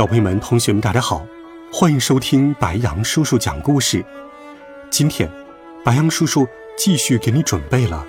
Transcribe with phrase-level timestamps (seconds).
[0.00, 1.26] 小朋友们、同学们，大家好，
[1.70, 4.02] 欢迎收听白杨叔叔讲故事。
[4.88, 5.30] 今天，
[5.84, 8.02] 白杨叔叔继续给你准备了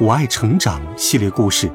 [0.02, 1.70] 《我爱成长》系列故事，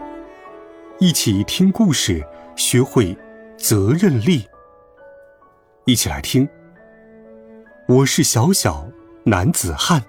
[0.97, 2.25] 一起听故事，
[2.55, 3.15] 学会
[3.55, 4.47] 责任力。
[5.85, 6.49] 一起来听。
[7.87, 8.89] 我是小小
[9.23, 10.03] 男子汉，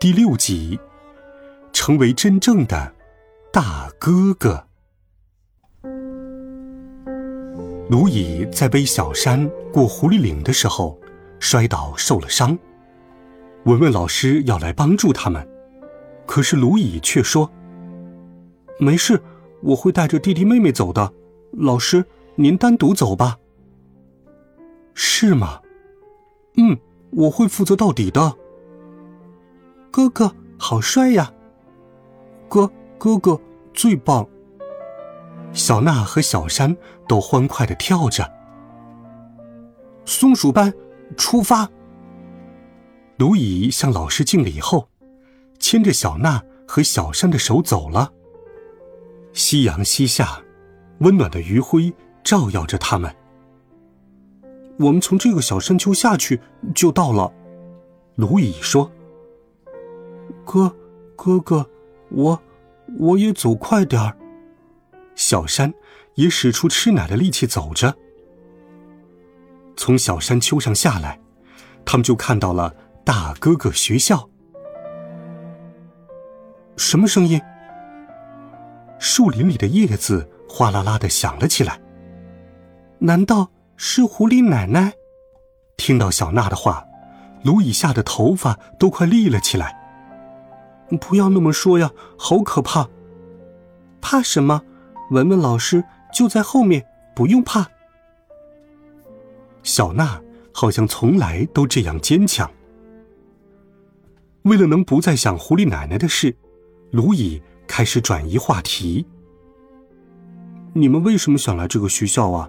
[0.00, 0.80] 第六集，
[1.72, 2.92] 成为真正的
[3.52, 4.67] 大哥哥。
[7.88, 10.98] 卢乙在背小山过狐狸岭的时候，
[11.40, 12.56] 摔倒受了伤。
[13.64, 15.46] 文文老师要来帮助他们，
[16.26, 17.50] 可是卢乙却说
[18.78, 19.22] ：“没事，
[19.62, 21.14] 我会带着弟弟妹妹走的。
[21.52, 23.38] 老师，您单独走吧。”
[24.92, 25.60] 是吗？
[26.58, 26.78] 嗯，
[27.10, 28.36] 我会负责到底的。
[29.90, 31.32] 哥哥好帅呀！
[32.50, 33.40] 哥哥哥
[33.72, 34.28] 最棒。
[35.52, 36.76] 小娜和小山
[37.08, 38.30] 都欢快的跳着。
[40.04, 40.72] 松鼠班
[41.16, 41.68] 出发。
[43.16, 44.88] 卢乙向老师敬礼后，
[45.58, 48.12] 牵着小娜和小山的手走了。
[49.32, 50.40] 夕阳西下，
[50.98, 51.92] 温暖的余晖
[52.22, 53.12] 照耀着他们。
[54.78, 56.40] 我们从这个小山丘下去
[56.74, 57.32] 就到了。
[58.14, 58.90] 卢乙说
[60.46, 60.74] ：“哥，
[61.16, 61.68] 哥哥，
[62.10, 62.40] 我，
[62.98, 64.16] 我也走快点儿。”
[65.16, 65.74] 小山
[66.18, 67.94] 也使出吃奶的力气走着，
[69.76, 71.20] 从小山丘上下来，
[71.84, 72.74] 他们就看到了
[73.04, 74.28] 大哥哥学校。
[76.76, 77.40] 什么声音？
[78.98, 81.80] 树林里的叶子哗啦啦的响了起来。
[82.98, 84.92] 难道是狐狸奶奶？
[85.76, 86.84] 听到小娜的话，
[87.44, 89.72] 卢以下的头发都快立了起来。
[91.00, 92.88] 不要那么说呀，好可怕！
[94.00, 94.60] 怕什么？
[95.12, 95.82] 文文老师
[96.12, 97.68] 就在后面，不用怕。
[99.62, 100.20] 小娜
[100.52, 102.50] 好像从来都这样坚强。
[104.42, 106.34] 为了能不再想狐狸奶奶的事，
[106.90, 109.04] 卢乙开始转移话题。
[110.72, 112.48] 你们为什么想来这个学校啊？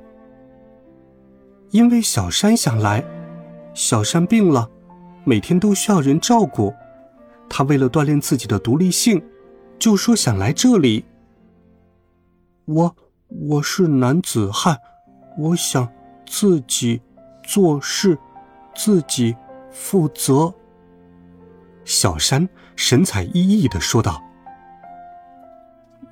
[1.72, 3.04] 因为小山想来，
[3.74, 4.70] 小山病了，
[5.24, 6.74] 每天都需要人照顾，
[7.50, 9.22] 他为了锻炼自己的独立性，
[9.78, 11.06] 就说想来这里。
[12.66, 12.96] 我
[13.30, 14.80] 我是男子汉，
[15.38, 15.88] 我想
[16.26, 17.00] 自己
[17.44, 18.18] 做事，
[18.76, 19.36] 自己
[19.72, 20.52] 负责。
[21.86, 24.20] 小山神采奕奕的说道：“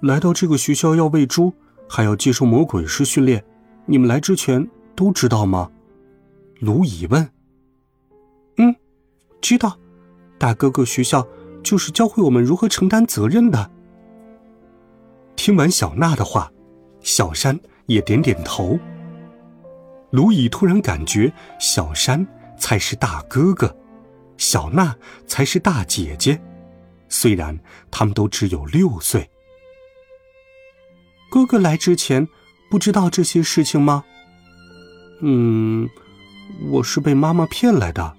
[0.02, 1.52] 来到这个学校要喂猪，
[1.90, 3.44] 还要接受魔鬼式训练，
[3.88, 5.72] 你们来之前都知道吗？”
[6.62, 7.28] 卢乙问。
[8.58, 8.76] “嗯，
[9.42, 9.76] 知道。
[10.38, 11.28] 大哥哥学校
[11.64, 13.72] 就是教会我们如何承担责任的。”
[15.36, 16.52] 听完小娜的话，
[17.02, 18.78] 小山也点点头。
[20.12, 22.26] 卢乙突然感觉小山
[22.58, 23.76] 才是大哥哥，
[24.38, 26.42] 小娜才是大姐姐，
[27.10, 27.58] 虽然
[27.92, 29.30] 他们都只有六岁。
[31.30, 32.28] 哥哥来之前
[32.72, 34.04] 不知道这些事情吗？
[35.22, 35.90] 嗯，
[36.70, 38.16] 我是被妈妈骗来的。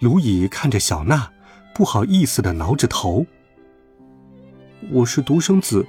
[0.00, 1.30] 卢乙看着小娜，
[1.74, 3.26] 不好意思的挠着头。
[4.90, 5.86] 我是独生子，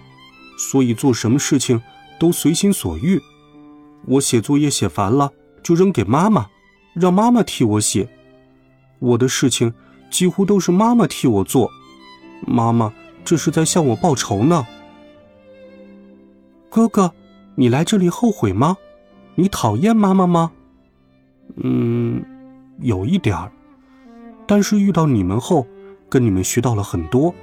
[0.58, 1.82] 所以做什么事情
[2.20, 3.22] 都随心所欲。
[4.06, 5.32] 我写作业写烦了，
[5.64, 6.48] 就扔给妈妈，
[6.94, 8.08] 让妈妈替我写。
[9.00, 9.74] 我的事情
[10.10, 11.70] 几乎都是妈妈替我做。
[12.46, 12.94] 妈妈
[13.24, 14.66] 这是在向我报仇呢。
[16.70, 17.14] 哥哥，
[17.56, 18.78] 你来这里后悔吗？
[19.36, 20.52] 你讨厌妈妈吗？
[21.58, 22.24] 嗯，
[22.80, 23.52] 有一点儿。
[24.46, 25.66] 但是遇到你们后，
[26.10, 27.34] 跟你们学到了很多。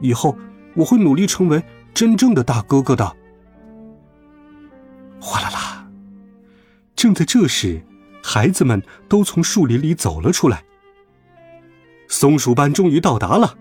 [0.00, 0.36] 以后。
[0.78, 1.62] 我会努力成为
[1.96, 3.16] 真正的大哥哥的。
[5.18, 5.88] 哗啦啦！
[6.94, 7.82] 正在这时，
[8.22, 10.62] 孩子们都从树林里走了出来。
[12.06, 13.56] 松鼠班终于到达了，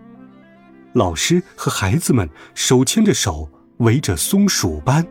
[0.92, 5.08] 老师和孩子们手牵着手围着松鼠班。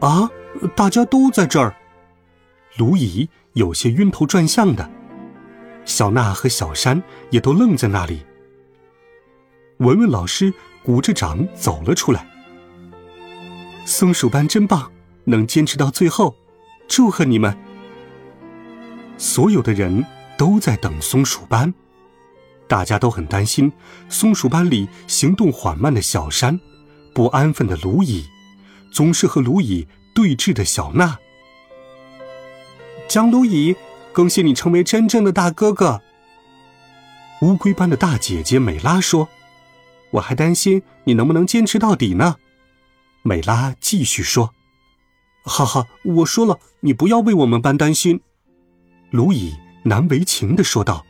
[0.00, 0.30] 啊，
[0.74, 1.76] 大家都在这儿！
[2.78, 4.90] 卢姨有些晕头转向的，
[5.84, 8.24] 小娜和小山也都愣在那里。
[9.80, 10.54] 文文老师。
[10.86, 12.24] 鼓着掌走了出来。
[13.84, 14.88] 松鼠班真棒，
[15.24, 16.36] 能坚持到最后，
[16.86, 17.58] 祝贺你们！
[19.18, 20.06] 所有的人
[20.38, 21.74] 都在等松鼠班，
[22.68, 23.72] 大家都很担心
[24.08, 26.60] 松鼠班里行动缓慢的小山，
[27.12, 28.24] 不安分的卢蚁，
[28.92, 31.18] 总是和卢蚁对峙的小娜。
[33.08, 33.74] 江卢蚁，
[34.12, 36.00] 恭喜你成为真正的大哥哥。
[37.42, 39.28] 乌龟般的大姐姐美拉说
[40.10, 42.36] ：“我还担心你能不能坚持到底呢。”
[43.22, 44.54] 美拉继续说
[45.44, 48.20] ：“哈哈，我说了，你不要为我们班担心。”
[49.10, 49.54] 卢蚁
[49.84, 51.04] 难为情的说道：“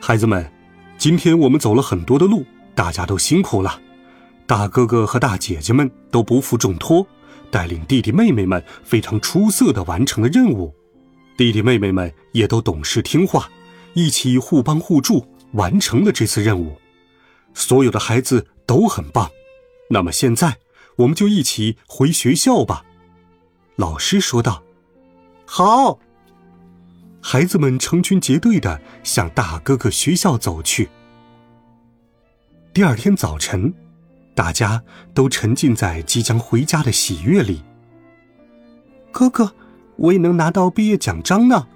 [0.00, 0.50] 孩子们，
[0.98, 2.44] 今天我们走了很多的路，
[2.74, 3.80] 大家都辛苦了。
[4.46, 7.06] 大哥哥和大姐姐们都不负重托。”
[7.52, 10.72] 带领弟弟妹妹们非常出色的完成了任务，
[11.36, 13.50] 弟弟妹妹们也都懂事听话，
[13.92, 16.78] 一起互帮互助完成了这次任务。
[17.54, 19.30] 所有的孩子都很棒。
[19.90, 20.58] 那么现在，
[20.96, 22.84] 我们就一起回学校吧。”
[23.76, 24.62] 老师说道。
[25.46, 25.98] “好。”
[27.22, 30.88] 孩子们成群结队的向大哥哥学校走去。
[32.72, 33.74] 第二天早晨。
[34.32, 34.82] 大家
[35.12, 37.62] 都沉浸在即将回家的喜悦里。
[39.10, 39.54] 哥哥，
[39.96, 41.66] 我也能拿到毕业奖章呢！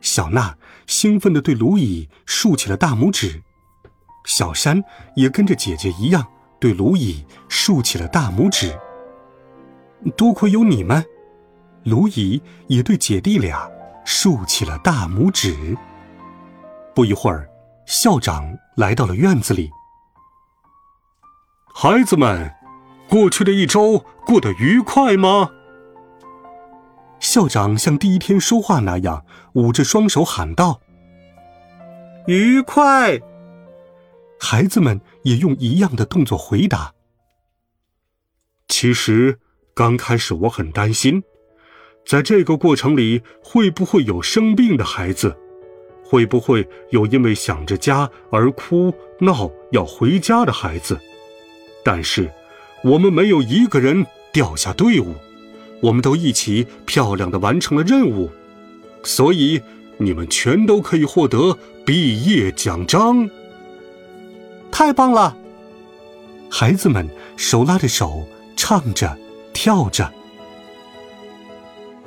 [0.00, 0.56] 小娜
[0.86, 3.42] 兴奋地对卢蚁竖起了大拇指，
[4.26, 4.82] 小山
[5.14, 6.26] 也跟着姐姐一样
[6.58, 8.76] 对卢蚁竖起了大拇指。
[10.16, 11.02] 多亏有你们，
[11.84, 13.70] 卢蚁也对姐弟俩
[14.04, 15.76] 竖起了大拇指。
[16.94, 17.48] 不一会儿，
[17.86, 19.70] 校长来到了院子里。
[21.72, 22.52] 孩子们，
[23.08, 25.50] 过去的一周过得愉快吗？
[27.20, 29.24] 校长像第一天说话那样
[29.54, 30.80] 捂着双手喊道
[32.26, 33.20] ：“愉快！”
[34.38, 36.92] 孩子们也用一样的动作回答。
[38.68, 39.38] 其实
[39.74, 41.22] 刚开始我很担心，
[42.06, 45.36] 在这个过程里会不会有生病的孩子，
[46.04, 50.98] 会不会有因为想着家而哭闹要回家的孩子。
[51.84, 52.30] 但是，
[52.82, 55.14] 我们没有一个人掉下队伍，
[55.80, 58.30] 我们都一起漂亮的完成了任务，
[59.02, 59.60] 所以
[59.96, 63.28] 你们全都可以获得毕业奖章。
[64.78, 65.34] 太棒了！
[66.50, 68.28] 孩子们手拉着手，
[68.58, 69.16] 唱着，
[69.54, 70.12] 跳着。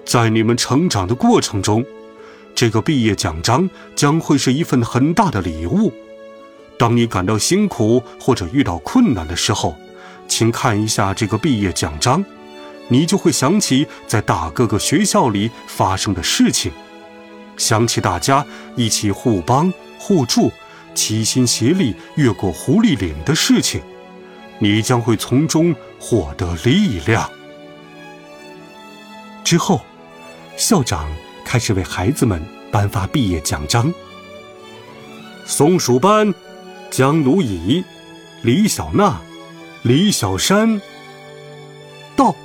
[0.06, 1.84] 在你们成长的过程中，
[2.54, 5.92] 这个毕业奖章将会是一份很大的礼物。
[6.78, 9.76] 当你感到辛苦或者遇到困难的时候，
[10.28, 12.24] 请看一下这个毕业奖章，
[12.88, 16.72] 你就会想起在大哥哥学校里发生的事情，
[17.58, 18.46] 想起大家
[18.76, 20.52] 一起互帮互助、
[20.96, 23.82] 齐心协力越过狐狸岭的事情，
[24.60, 27.30] 你将会从中获得力量。
[29.44, 29.82] 之后，
[30.58, 31.10] 校长
[31.46, 32.42] 开始为孩子们
[32.72, 33.94] 颁发毕业奖章。
[35.46, 36.34] 松鼠班。
[36.92, 37.84] 江如乙、
[38.42, 39.22] 李小娜、
[39.84, 40.82] 李小山，
[42.16, 42.36] 到，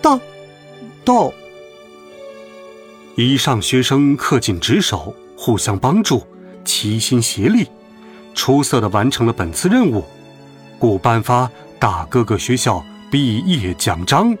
[0.00, 0.20] 到，
[1.04, 1.32] 到。
[3.16, 6.24] 以上学生恪尽职守，互相帮助，
[6.64, 7.66] 齐心协力，
[8.34, 10.04] 出色的完成了本次任务，
[10.78, 14.36] 故颁发大哥哥学校毕业奖章。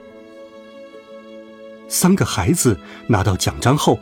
[1.88, 2.78] 三个孩子
[3.08, 3.98] 拿到奖章后，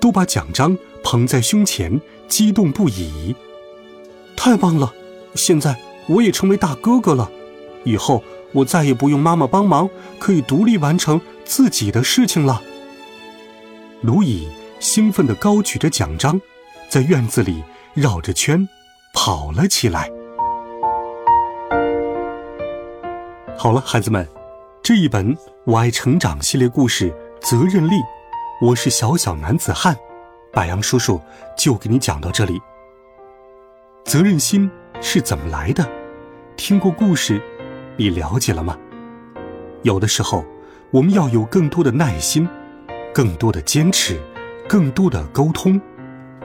[0.00, 3.34] 都把奖章捧在胸前，激动不已。
[4.34, 4.92] 太棒了！
[5.34, 7.30] 现在我也成为大哥哥了，
[7.84, 9.88] 以后我再也不用妈妈帮忙，
[10.18, 12.62] 可以独立完成自己的事情了。
[14.00, 14.48] 卢蚁
[14.80, 16.40] 兴奋地高举着奖章，
[16.88, 17.62] 在院子里
[17.92, 18.66] 绕着圈
[19.16, 20.10] 跑了起来。
[23.56, 24.28] 好了，孩子们，
[24.82, 27.94] 这一本《我爱成长》系列故事《责任力》，
[28.60, 29.96] 我是小小男子汉，
[30.52, 31.18] 白杨叔叔
[31.56, 32.60] 就给你讲到这里。
[34.04, 34.70] 责任心
[35.00, 35.90] 是怎么来的？
[36.54, 37.42] 听过故事，
[37.96, 38.76] 你了解了吗？
[39.82, 40.44] 有的时候，
[40.90, 42.46] 我们要有更多的耐心，
[43.14, 44.20] 更多的坚持，
[44.68, 45.80] 更多的沟通，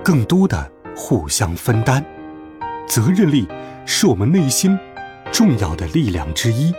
[0.01, 2.03] 更多的互相分担。
[2.91, 3.47] 责任力
[3.85, 4.77] 是我们内心
[5.31, 6.73] 重要的力量之一。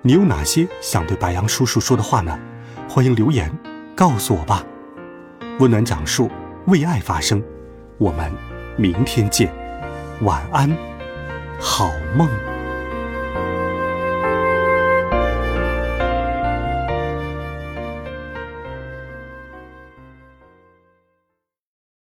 [0.00, 2.38] 你有哪些想对白羊叔叔说的话呢？
[2.88, 3.52] 欢迎留言
[3.94, 4.64] 告诉我吧。
[5.58, 6.30] 温暖讲述，
[6.64, 7.42] 为爱发声。
[7.98, 8.32] 我们
[8.78, 9.52] 明天见。
[10.22, 10.74] 晚安，
[11.60, 12.26] 好梦。